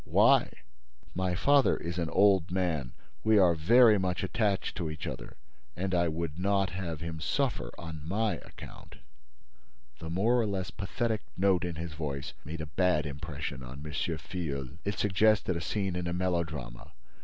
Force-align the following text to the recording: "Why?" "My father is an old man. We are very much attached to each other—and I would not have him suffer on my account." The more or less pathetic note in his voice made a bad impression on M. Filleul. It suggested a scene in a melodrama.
"Why?" 0.03 0.51
"My 1.13 1.35
father 1.35 1.77
is 1.77 1.99
an 1.99 2.09
old 2.09 2.49
man. 2.49 2.91
We 3.23 3.37
are 3.37 3.53
very 3.53 3.99
much 3.99 4.23
attached 4.23 4.75
to 4.77 4.89
each 4.89 5.05
other—and 5.05 5.93
I 5.93 6.07
would 6.07 6.39
not 6.39 6.71
have 6.71 7.01
him 7.01 7.19
suffer 7.19 7.71
on 7.77 8.01
my 8.07 8.37
account." 8.37 8.95
The 9.99 10.09
more 10.09 10.39
or 10.41 10.47
less 10.47 10.71
pathetic 10.71 11.21
note 11.37 11.63
in 11.63 11.75
his 11.75 11.93
voice 11.93 12.33
made 12.43 12.61
a 12.61 12.65
bad 12.65 13.05
impression 13.05 13.61
on 13.61 13.85
M. 13.85 13.91
Filleul. 13.91 14.69
It 14.83 14.97
suggested 14.97 15.55
a 15.55 15.61
scene 15.61 15.95
in 15.95 16.07
a 16.07 16.13
melodrama. 16.13 16.93